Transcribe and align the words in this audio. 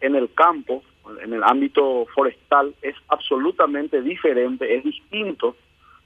en 0.00 0.14
el 0.14 0.32
campo, 0.34 0.82
en 1.22 1.32
el 1.32 1.42
ámbito 1.42 2.06
forestal, 2.14 2.74
es 2.82 2.94
absolutamente 3.08 4.02
diferente, 4.02 4.76
es 4.76 4.84
distinto 4.84 5.56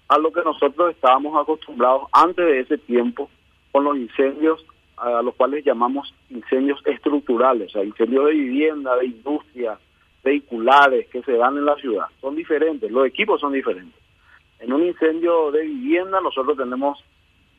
a 0.08 0.18
lo 0.18 0.32
que 0.32 0.42
nosotros 0.42 0.90
estábamos 0.90 1.40
acostumbrados 1.40 2.08
antes 2.12 2.44
de 2.44 2.60
ese 2.60 2.78
tiempo 2.78 3.30
con 3.70 3.84
los 3.84 3.96
incendios 3.96 4.64
a 4.96 5.22
los 5.22 5.34
cuales 5.34 5.64
llamamos 5.64 6.14
incendios 6.30 6.80
estructurales, 6.84 7.68
o 7.68 7.72
sea, 7.72 7.84
incendios 7.84 8.26
de 8.26 8.32
vivienda, 8.32 8.96
de 8.96 9.06
industria, 9.06 9.78
vehiculares 10.22 11.08
que 11.08 11.22
se 11.22 11.32
dan 11.32 11.56
en 11.56 11.64
la 11.64 11.74
ciudad. 11.76 12.06
Son 12.20 12.36
diferentes, 12.36 12.90
los 12.90 13.06
equipos 13.06 13.40
son 13.40 13.52
diferentes. 13.52 14.00
En 14.60 14.72
un 14.72 14.84
incendio 14.84 15.50
de 15.50 15.62
vivienda 15.62 16.20
nosotros 16.20 16.56
tenemos 16.56 17.02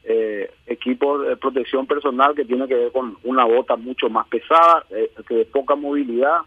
eh, 0.06 0.52
equipos 0.84 1.26
de 1.26 1.38
protección 1.38 1.88
personal 1.88 2.36
que 2.36 2.44
tiene 2.44 2.68
que 2.68 2.76
ver 2.76 2.92
con 2.92 3.18
una 3.24 3.46
bota 3.46 3.78
mucho 3.78 4.10
más 4.10 4.28
pesada, 4.28 4.86
eh, 4.90 5.10
que 5.26 5.36
de 5.36 5.46
poca 5.46 5.76
movilidad, 5.76 6.42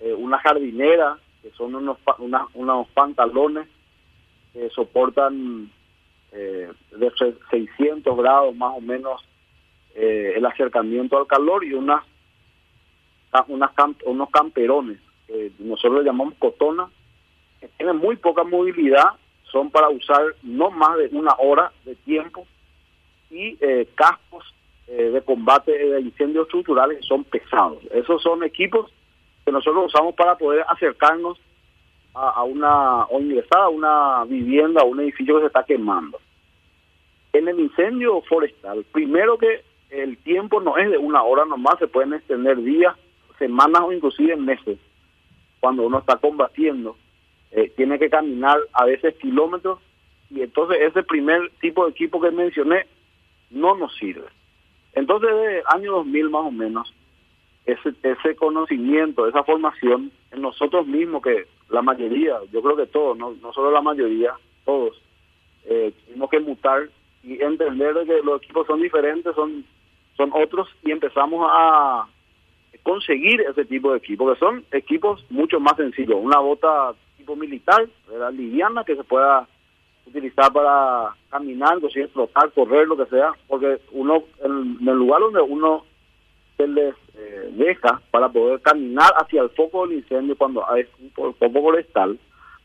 eh, 0.00 0.14
una 0.14 0.38
jardinera, 0.38 1.18
que 1.42 1.50
son 1.50 1.74
unos, 1.74 1.98
unos 2.54 2.88
pantalones 2.88 3.68
que 4.54 4.70
soportan 4.70 5.70
eh, 6.32 6.72
de 6.92 7.12
600 7.50 8.16
grados 8.16 8.56
más 8.56 8.72
o 8.74 8.80
menos 8.80 9.22
el 9.96 10.44
acercamiento 10.44 11.16
al 11.16 11.28
calor 11.28 11.64
y 11.64 11.72
unas, 11.72 12.02
unas 13.46 13.70
unos 14.06 14.30
camperones, 14.30 14.98
que 15.28 15.52
nosotros 15.60 16.04
llamamos 16.04 16.34
cotona, 16.34 16.88
que 17.60 17.68
tienen 17.76 17.98
muy 17.98 18.16
poca 18.16 18.42
movilidad, 18.42 19.10
son 19.44 19.70
para 19.70 19.88
usar 19.90 20.34
no 20.42 20.72
más 20.72 20.98
de 20.98 21.10
una 21.12 21.34
hora 21.38 21.70
de 21.84 21.94
tiempo 21.94 22.44
y 23.34 23.58
eh, 23.60 23.88
cascos 23.96 24.54
eh, 24.86 25.10
de 25.10 25.22
combate 25.22 25.72
de 25.72 26.00
incendios 26.00 26.46
estructurales 26.46 27.04
son 27.04 27.24
pesados. 27.24 27.78
Esos 27.90 28.22
son 28.22 28.44
equipos 28.44 28.90
que 29.44 29.50
nosotros 29.50 29.86
usamos 29.86 30.14
para 30.14 30.36
poder 30.38 30.64
acercarnos 30.68 31.38
a, 32.14 32.44
una 32.44 33.06
o 33.06 33.20
ingresar 33.20 33.62
a 33.62 33.68
una 33.68 34.24
vivienda, 34.24 34.82
a 34.82 34.84
un 34.84 35.00
edificio 35.00 35.34
que 35.34 35.40
se 35.40 35.46
está 35.48 35.64
quemando. 35.64 36.20
En 37.32 37.48
el 37.48 37.58
incendio 37.58 38.22
forestal, 38.22 38.84
primero 38.92 39.36
que 39.36 39.62
el 39.90 40.16
tiempo 40.18 40.60
no 40.60 40.76
es 40.76 40.88
de 40.90 40.98
una 40.98 41.24
hora 41.24 41.44
nomás, 41.44 41.78
se 41.80 41.88
pueden 41.88 42.14
extender 42.14 42.62
días, 42.62 42.94
semanas 43.38 43.82
o 43.84 43.92
inclusive 43.92 44.36
meses. 44.36 44.78
Cuando 45.58 45.82
uno 45.82 45.98
está 45.98 46.16
combatiendo, 46.18 46.96
eh, 47.50 47.72
tiene 47.76 47.98
que 47.98 48.10
caminar 48.10 48.58
a 48.72 48.84
veces 48.84 49.16
kilómetros 49.16 49.80
y 50.30 50.42
entonces 50.42 50.78
ese 50.82 51.02
primer 51.02 51.50
tipo 51.60 51.84
de 51.84 51.90
equipo 51.90 52.20
que 52.20 52.30
mencioné 52.30 52.86
no 53.50 53.76
nos 53.76 53.94
sirve. 53.96 54.26
Entonces, 54.92 55.30
desde 55.30 55.58
el 55.58 55.64
año 55.68 55.92
2000 55.92 56.30
más 56.30 56.42
o 56.42 56.50
menos, 56.50 56.94
ese, 57.66 57.94
ese 58.02 58.36
conocimiento, 58.36 59.26
esa 59.26 59.42
formación 59.42 60.12
en 60.30 60.42
nosotros 60.42 60.86
mismos, 60.86 61.22
que 61.22 61.46
la 61.70 61.82
mayoría, 61.82 62.36
yo 62.52 62.62
creo 62.62 62.76
que 62.76 62.86
todos, 62.86 63.16
no, 63.16 63.34
no 63.40 63.52
solo 63.52 63.70
la 63.70 63.80
mayoría, 63.80 64.34
todos, 64.64 65.00
eh, 65.64 65.92
tuvimos 66.06 66.30
que 66.30 66.40
mutar 66.40 66.88
y 67.22 67.42
entender 67.42 67.94
que 68.06 68.20
los 68.22 68.42
equipos 68.42 68.66
son 68.66 68.82
diferentes, 68.82 69.34
son, 69.34 69.64
son 70.16 70.30
otros, 70.34 70.68
y 70.82 70.90
empezamos 70.90 71.46
a 71.50 72.06
conseguir 72.82 73.40
ese 73.40 73.64
tipo 73.64 73.92
de 73.92 73.98
equipos, 73.98 74.34
que 74.34 74.38
son 74.38 74.64
equipos 74.70 75.24
mucho 75.30 75.58
más 75.58 75.76
sencillos. 75.76 76.18
Una 76.20 76.38
bota 76.38 76.94
tipo 77.16 77.34
militar, 77.34 77.88
¿verdad? 78.08 78.32
liviana, 78.32 78.84
que 78.84 78.94
se 78.94 79.04
pueda 79.04 79.48
utilizar 80.06 80.52
para 80.52 81.14
caminar, 81.30 81.76
inclusive 81.76 82.08
flotar, 82.08 82.50
correr, 82.52 82.86
lo 82.86 82.96
que 82.96 83.06
sea, 83.06 83.32
porque 83.48 83.78
uno, 83.92 84.24
en, 84.42 84.78
el 84.86 84.94
lugar 84.94 85.20
donde 85.20 85.40
uno 85.40 85.84
se 86.56 86.68
les 86.68 86.94
eh, 87.16 87.50
deja 87.52 88.00
para 88.10 88.28
poder 88.28 88.60
caminar 88.60 89.12
hacia 89.16 89.42
el 89.42 89.50
foco 89.50 89.86
del 89.86 89.98
incendio 89.98 90.36
cuando 90.36 90.68
hay 90.68 90.84
un 90.98 91.10
foco 91.34 91.50
forestal, 91.50 92.18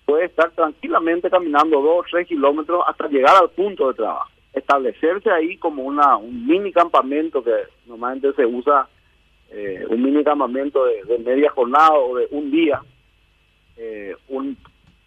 puede 0.06 0.26
estar 0.26 0.52
tranquilamente 0.52 1.30
caminando 1.30 1.81
dos 1.81 2.00
o 2.00 2.06
tres 2.09 2.28
kilómetros 2.28 2.84
hasta 2.88 3.08
llegar 3.08 3.36
al 3.36 3.50
punto 3.52 3.88
de 3.88 3.94
trabajo. 3.96 4.30
Establecerse 4.53 5.30
ahí 5.30 5.58
como 5.58 5.84
una 5.84 6.18
un 6.18 6.47
mini 6.47 6.72
campamento 6.72 7.44
que 7.44 7.53
normalmente 7.86 8.34
se 8.34 8.46
usa, 8.46 8.88
eh, 9.52 9.86
un 9.88 10.02
mini 10.02 10.24
campamento 10.24 10.86
de, 10.86 11.03
de, 11.03 11.19
media 11.19 11.52
jornada 11.52 11.94
o 11.94 12.16
de 12.16 12.28
un 12.31 12.50
día, 12.50 12.81
eh, 13.78 14.16
un 14.28 14.58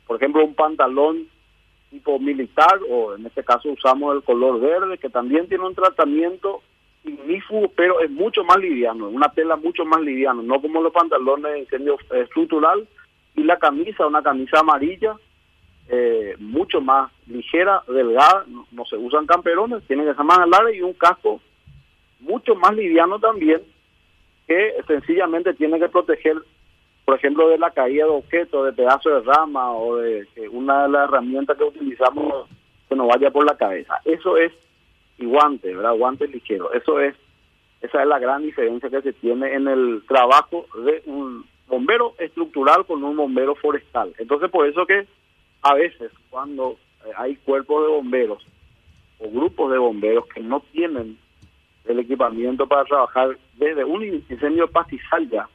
por 0.07 0.17
ejemplo, 0.17 0.45
un 0.45 0.55
pantalón 0.55 1.27
tipo 1.93 2.19
militar 2.19 2.81
o 2.91 3.15
en 3.15 3.27
este 3.27 3.45
caso 3.45 3.69
usamos 3.69 4.17
el 4.17 4.23
color 4.23 4.59
verde 4.61 4.99
que 4.99 5.11
también 5.11 5.47
tiene 5.47 5.65
un 5.65 5.75
tratamiento 5.75 6.63
ignífugo 7.05 7.69
pero 7.77 8.01
es 8.01 8.11
mucho 8.11 8.43
más 8.45 8.57
liviano, 8.57 9.09
una 9.09 9.29
tela 9.29 9.57
mucho 9.57 9.85
más 9.85 10.01
liviana, 10.01 10.43
no 10.43 10.61
como 10.61 10.83
los 10.83 10.93
pantalones 10.93 11.53
de 11.53 11.59
incendio 11.61 11.99
estructural 12.11 12.89
y 13.37 13.43
la 13.45 13.59
camisa, 13.59 14.07
una 14.07 14.23
camisa 14.23 14.61
amarilla 14.61 15.15
eh, 15.89 16.35
mucho 16.39 16.81
más 16.81 17.13
ligera, 17.27 17.83
delgada, 17.87 18.47
no, 18.47 18.85
se 18.87 18.97
usan 18.97 19.27
camperones, 19.27 19.87
tienen 19.87 20.07
que 20.07 20.15
ser 20.15 20.25
más 20.25 20.39
larga 20.49 20.73
y 20.73 20.81
un 20.81 20.95
casco 20.95 21.41
mucho 22.21 22.55
más 22.55 22.75
liviano 22.75 23.19
también 23.19 23.61
que 24.47 24.75
sencillamente 24.87 25.53
tiene 25.55 25.79
que 25.79 25.89
proteger 25.89 26.37
por 27.13 27.19
ejemplo, 27.19 27.49
de 27.51 27.59
la 27.59 27.71
caída 27.71 28.07
de 28.07 28.11
objetos, 28.11 28.65
de 28.65 28.73
pedazos 28.73 29.23
de 29.23 29.33
rama 29.35 29.71
o 29.73 29.97
de 29.97 30.27
una 30.51 30.85
de 30.85 30.89
las 30.89 31.11
herramientas 31.11 31.59
que 31.59 31.65
utilizamos 31.65 32.49
que 32.89 32.97
no 32.97 33.07
vaya 33.07 33.31
por 33.31 33.45
la 33.45 33.55
cabeza. 33.55 34.01
Eso 34.07 34.39
es 34.39 34.51
y 35.19 35.27
guante, 35.27 35.75
¿verdad? 35.75 35.95
Guante 35.95 36.27
ligero. 36.27 36.73
Eso 36.73 37.01
es, 37.01 37.15
esa 37.83 38.01
es 38.01 38.09
la 38.09 38.19
gran 38.19 38.41
diferencia 38.41 38.89
que 38.89 39.03
se 39.03 39.13
tiene 39.13 39.53
en 39.53 39.69
el 39.69 40.03
trabajo 40.09 40.65
de 40.87 41.03
un 41.05 41.45
bombero 41.69 42.15
estructural 42.19 42.87
con 42.87 43.05
un 43.05 43.15
bombero 43.15 43.55
forestal. 43.57 44.15
Entonces, 44.17 44.51
por 44.51 44.67
eso 44.67 44.87
que 44.87 45.07
a 45.61 45.75
veces 45.75 46.11
cuando 46.31 46.79
eh, 47.05 47.11
hay 47.15 47.37
cuerpos 47.37 47.85
de 47.85 47.93
bomberos 47.93 48.47
o 49.19 49.29
grupos 49.29 49.71
de 49.71 49.77
bomberos 49.77 50.25
que 50.29 50.41
no 50.41 50.61
tienen 50.73 51.19
el 51.85 51.99
equipamiento 51.99 52.67
para 52.67 52.87
trabajar 52.87 53.37
desde 53.59 53.85
un 53.85 54.03
incendio 54.03 54.67
pastizal 54.67 55.29
ya, 55.29 55.47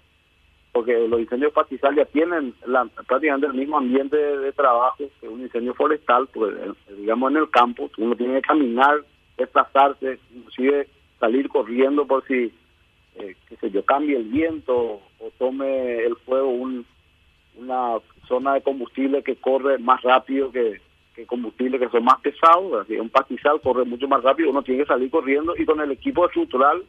porque 0.78 1.08
los 1.08 1.20
incendios 1.20 1.52
pastizales 1.54 2.08
tienen 2.12 2.54
la, 2.68 2.86
prácticamente 3.08 3.48
el 3.48 3.56
mismo 3.56 3.80
ambiente 3.80 4.16
de, 4.16 4.52
trabajo 4.52 5.06
que 5.20 5.28
un 5.28 5.42
incendio 5.42 5.74
forestal, 5.74 6.28
pues 6.32 6.56
eh, 6.56 6.94
digamos 7.00 7.32
en 7.32 7.38
el 7.38 7.50
campo, 7.50 7.90
uno 7.98 8.16
tiene 8.16 8.36
que 8.36 8.48
caminar, 8.48 9.04
desplazarse, 9.40 10.20
inclusive 10.36 10.88
salir 11.20 11.50
corriendo 11.50 12.06
por 12.06 12.24
si, 12.28 12.54
eh, 13.16 13.36
qué 13.50 13.56
sé 13.56 13.72
yo, 13.72 13.84
cambie 13.86 14.18
el 14.18 14.26
viento 14.26 14.76
o 14.78 15.32
tome 15.40 16.04
el 16.04 16.16
fuego 16.18 16.50
un, 16.50 16.86
una 17.56 17.94
zona 18.28 18.54
de 18.54 18.62
combustible 18.62 19.24
que 19.24 19.36
corre 19.38 19.80
más 19.80 20.04
rápido 20.04 20.52
que, 20.52 20.80
que 21.16 21.26
combustible 21.26 21.80
que 21.80 21.90
son 21.90 22.04
más 22.04 22.20
pesados, 22.22 22.84
así, 22.84 23.00
un 23.00 23.10
pastizal 23.10 23.60
corre 23.62 23.84
mucho 23.84 24.08
más 24.08 24.22
rápido, 24.22 24.52
uno 24.52 24.62
tiene 24.62 24.84
que 24.84 24.90
salir 24.90 25.10
corriendo 25.10 25.56
y 25.58 25.66
con 25.66 25.82
el 25.82 25.90
equipo 25.90 26.28
estructural 26.28 26.84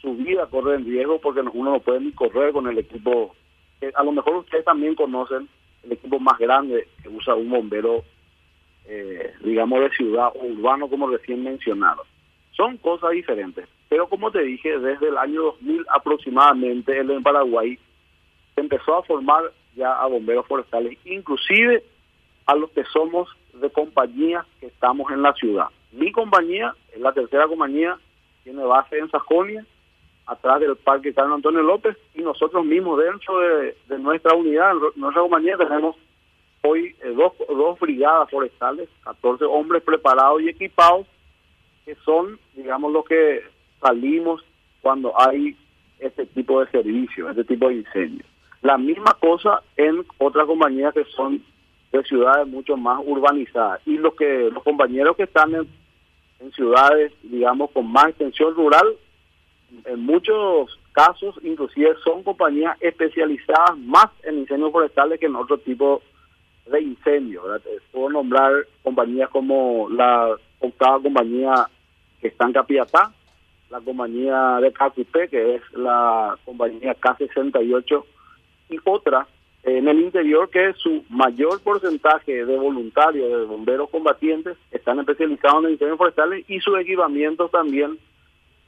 su 0.00 0.14
vida 0.14 0.46
corre 0.46 0.76
en 0.76 0.84
riesgo 0.84 1.20
porque 1.20 1.40
uno 1.40 1.72
no 1.72 1.80
puede 1.80 2.00
ni 2.00 2.12
correr 2.12 2.52
con 2.52 2.66
el 2.68 2.78
equipo. 2.78 3.34
a 3.94 4.02
lo 4.02 4.12
mejor 4.12 4.36
ustedes 4.36 4.64
también 4.64 4.94
conocen 4.94 5.48
el 5.84 5.92
equipo 5.92 6.18
más 6.18 6.38
grande 6.38 6.88
que 7.02 7.08
usa 7.08 7.34
un 7.34 7.50
bombero, 7.50 8.04
eh, 8.86 9.34
digamos, 9.42 9.80
de 9.80 9.90
ciudad 9.90 10.28
o 10.34 10.46
urbano, 10.46 10.88
como 10.88 11.08
recién 11.08 11.42
mencionado. 11.42 12.04
Son 12.52 12.76
cosas 12.78 13.10
diferentes. 13.10 13.68
Pero 13.88 14.08
como 14.08 14.30
te 14.30 14.42
dije, 14.42 14.78
desde 14.78 15.08
el 15.08 15.16
año 15.16 15.42
2000 15.42 15.86
aproximadamente, 15.94 16.98
en 16.98 17.22
Paraguay 17.22 17.78
empezó 18.56 18.96
a 18.96 19.02
formar 19.02 19.52
ya 19.76 19.92
a 19.92 20.06
bomberos 20.06 20.46
forestales, 20.46 20.98
inclusive 21.04 21.84
a 22.46 22.54
los 22.54 22.70
que 22.70 22.84
somos 22.84 23.28
de 23.54 23.70
compañías 23.70 24.44
que 24.60 24.66
estamos 24.66 25.10
en 25.12 25.22
la 25.22 25.32
ciudad. 25.34 25.66
Mi 25.92 26.12
compañía, 26.12 26.74
es 26.92 27.00
la 27.00 27.12
tercera 27.12 27.46
compañía, 27.46 27.96
tiene 28.44 28.62
base 28.64 28.98
en 28.98 29.10
Sajonia, 29.10 29.64
atrás 30.28 30.60
del 30.60 30.76
Parque 30.76 31.14
Carlos 31.14 31.36
Antonio 31.36 31.62
López 31.62 31.96
y 32.14 32.20
nosotros 32.20 32.64
mismos 32.64 33.00
dentro 33.02 33.40
de, 33.40 33.74
nuestra 33.98 34.34
unidad, 34.34 34.74
nuestra 34.94 35.22
compañía 35.22 35.56
tenemos 35.56 35.96
hoy 36.62 36.94
eh, 37.02 37.14
dos, 37.16 37.32
dos 37.48 37.80
brigadas 37.80 38.30
forestales, 38.30 38.90
14 39.04 39.44
hombres 39.46 39.82
preparados 39.82 40.42
y 40.42 40.50
equipados 40.50 41.06
que 41.86 41.94
son, 42.04 42.38
digamos, 42.54 42.92
los 42.92 43.06
que 43.06 43.42
salimos 43.80 44.44
cuando 44.82 45.18
hay 45.18 45.56
este 45.98 46.26
tipo 46.26 46.60
de 46.62 46.70
servicio, 46.70 47.30
este 47.30 47.44
tipo 47.44 47.68
de 47.68 47.76
incendios. 47.76 48.28
La 48.60 48.76
misma 48.76 49.16
cosa 49.18 49.62
en 49.76 50.04
otras 50.18 50.46
compañías 50.46 50.92
que 50.92 51.04
son 51.04 51.42
de 51.90 52.02
ciudades 52.04 52.46
mucho 52.46 52.76
más 52.76 53.00
urbanizadas 53.02 53.80
y 53.86 53.96
los 53.96 54.14
que 54.14 54.50
los 54.52 54.62
compañeros 54.62 55.16
que 55.16 55.22
están 55.22 55.54
en 55.54 56.52
ciudades, 56.52 57.12
digamos, 57.22 57.70
con 57.70 57.90
más 57.90 58.08
extensión 58.08 58.54
rural 58.54 58.86
en 59.84 60.00
muchos 60.00 60.78
casos 60.92 61.34
inclusive 61.42 61.94
son 62.02 62.22
compañías 62.22 62.76
especializadas 62.80 63.78
más 63.78 64.06
en 64.22 64.38
incendios 64.38 64.72
forestales 64.72 65.20
que 65.20 65.26
en 65.26 65.36
otro 65.36 65.58
tipo 65.58 66.02
de 66.66 66.82
incendios. 66.82 67.44
Puedo 67.92 68.10
nombrar 68.10 68.52
compañías 68.82 69.30
como 69.30 69.88
la 69.90 70.36
octava 70.60 71.00
compañía 71.00 71.68
que 72.20 72.28
está 72.28 72.46
en 72.46 72.52
la 73.70 73.80
compañía 73.80 74.58
de 74.60 74.72
KQP, 74.72 75.30
que 75.30 75.56
es 75.56 75.62
la 75.74 76.36
compañía 76.44 76.96
K68 76.98 78.04
y 78.70 78.78
otra 78.84 79.26
en 79.62 79.88
el 79.88 80.00
interior 80.00 80.48
que 80.48 80.72
su 80.74 81.04
mayor 81.10 81.60
porcentaje 81.60 82.44
de 82.44 82.56
voluntarios, 82.56 83.28
de 83.28 83.44
bomberos 83.44 83.90
combatientes, 83.90 84.56
están 84.70 84.98
especializados 85.00 85.64
en 85.64 85.72
incendios 85.72 85.98
forestales 85.98 86.44
y 86.48 86.60
su 86.60 86.76
equipamiento 86.76 87.48
también 87.48 87.98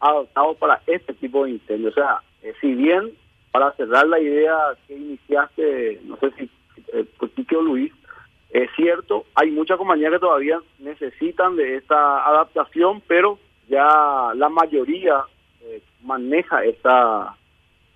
adaptado 0.00 0.54
para 0.54 0.80
este 0.86 1.14
tipo 1.14 1.44
de 1.44 1.52
incendios. 1.52 1.92
O 1.92 1.94
sea, 1.94 2.20
eh, 2.42 2.54
si 2.60 2.74
bien 2.74 3.12
para 3.52 3.72
cerrar 3.72 4.06
la 4.06 4.20
idea 4.20 4.56
que 4.86 4.94
iniciaste, 4.94 6.00
no 6.04 6.16
sé 6.16 6.30
si 6.32 6.50
eh, 6.92 7.06
o 7.56 7.62
Luis, 7.62 7.92
es 8.50 8.68
cierto, 8.76 9.24
hay 9.34 9.50
muchas 9.50 9.76
compañías 9.76 10.12
que 10.12 10.18
todavía 10.18 10.60
necesitan 10.78 11.56
de 11.56 11.76
esta 11.76 12.26
adaptación, 12.26 13.02
pero 13.06 13.38
ya 13.68 14.32
la 14.34 14.48
mayoría 14.48 15.24
eh, 15.62 15.82
maneja 16.02 16.64
esta, 16.64 17.36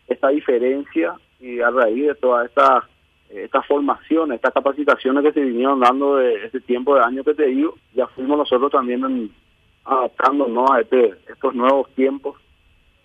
esta 0.07 0.29
diferencia 0.29 1.15
y 1.41 1.61
a 1.61 1.71
raíz 1.71 2.07
de 2.07 2.15
todas 2.15 2.47
estas 2.47 2.85
estas 3.31 3.67
formaciones, 3.67 4.37
estas 4.37 4.55
capacitaciones 4.55 5.25
que 5.25 5.33
se 5.33 5.41
vinieron 5.41 5.81
dando 5.81 6.17
de 6.17 6.45
este 6.45 6.61
tiempo 6.61 6.95
de 6.95 7.03
años 7.03 7.25
que 7.25 7.35
te 7.35 7.47
digo, 7.47 7.75
ya 7.93 8.07
fuimos 8.07 8.39
nosotros 8.39 8.71
también 8.71 9.31
adaptándonos 9.85 10.71
a 10.71 10.81
este, 10.81 11.15
estos 11.29 11.55
nuevos 11.55 11.89
tiempos 11.95 12.37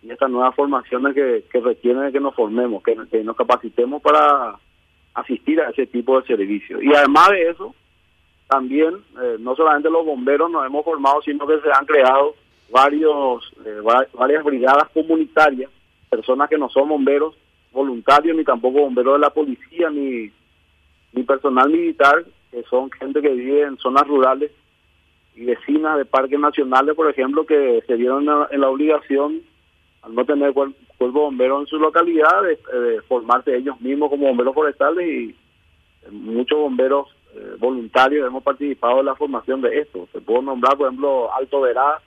y 0.01 0.11
estas 0.11 0.29
nuevas 0.29 0.55
formaciones 0.55 1.13
que, 1.13 1.43
que 1.51 1.59
requieren 1.59 2.11
que 2.11 2.19
nos 2.19 2.35
formemos, 2.35 2.81
que, 2.83 2.95
nos 3.23 3.35
capacitemos 3.35 4.01
para 4.01 4.57
asistir 5.13 5.59
a 5.59 5.69
ese 5.69 5.87
tipo 5.87 6.19
de 6.19 6.27
servicios. 6.27 6.81
Y 6.81 6.93
además 6.93 7.29
de 7.29 7.49
eso, 7.49 7.75
también 8.47 8.95
eh, 9.21 9.37
no 9.39 9.55
solamente 9.55 9.89
los 9.89 10.05
bomberos 10.05 10.49
nos 10.49 10.65
hemos 10.65 10.85
formado, 10.85 11.21
sino 11.21 11.45
que 11.45 11.59
se 11.59 11.69
han 11.71 11.85
creado 11.85 12.35
varios 12.71 13.51
eh, 13.65 13.81
varias 14.13 14.43
brigadas 14.43 14.89
comunitarias, 14.93 15.69
personas 16.09 16.49
que 16.49 16.57
no 16.57 16.69
son 16.69 16.87
bomberos 16.87 17.35
voluntarios, 17.71 18.35
ni 18.35 18.43
tampoco 18.43 18.81
bomberos 18.81 19.15
de 19.15 19.19
la 19.19 19.29
policía, 19.29 19.89
ni, 19.89 20.31
ni 21.13 21.23
personal 21.23 21.69
militar, 21.69 22.25
que 22.51 22.63
son 22.63 22.89
gente 22.91 23.21
que 23.21 23.29
vive 23.29 23.63
en 23.63 23.77
zonas 23.77 24.07
rurales 24.07 24.51
y 25.39 25.45
vecinas 25.45 25.97
de 25.97 26.03
parques 26.03 26.37
nacionales, 26.37 26.95
por 26.95 27.09
ejemplo, 27.09 27.45
que 27.45 27.81
se 27.87 27.95
vieron 27.95 28.27
en 28.51 28.59
la 28.59 28.69
obligación 28.69 29.41
al 30.01 30.13
no 30.13 30.25
tener 30.25 30.51
cuerpo, 30.51 30.75
bombero 30.99 31.61
en 31.61 31.67
su 31.67 31.77
localidad, 31.77 32.43
de, 32.43 33.01
formarse 33.03 33.55
ellos 33.55 33.79
mismos 33.79 34.09
como 34.09 34.27
bomberos 34.27 34.53
forestales 34.53 35.07
y 35.07 35.35
muchos 36.11 36.59
bomberos 36.59 37.07
eh, 37.33 37.55
voluntarios 37.57 38.27
hemos 38.27 38.43
participado 38.43 38.99
en 38.99 39.05
la 39.05 39.15
formación 39.15 39.61
de 39.61 39.79
esto. 39.79 40.09
Se 40.11 40.19
puedo 40.19 40.41
nombrar, 40.41 40.77
por 40.77 40.87
ejemplo, 40.87 41.33
Alto 41.33 41.61
Verá, 41.61 42.01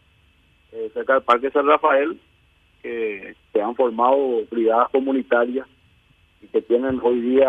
eh, 0.73 0.91
cerca 0.93 1.15
del 1.15 1.23
Parque 1.23 1.51
San 1.51 1.67
Rafael, 1.67 2.21
que 2.83 3.35
se 3.51 3.63
han 3.63 3.75
formado 3.75 4.43
brigadas 4.51 4.91
comunitarias 4.91 5.67
y 6.43 6.49
que 6.49 6.61
tienen 6.61 7.01
hoy 7.03 7.21
día 7.21 7.49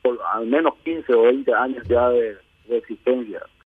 por 0.00 0.18
al 0.32 0.46
menos 0.46 0.74
15 0.84 1.12
o 1.12 1.22
20 1.24 1.52
años 1.52 1.86
ya 1.86 2.08
de, 2.08 2.36
existencia. 2.70 3.42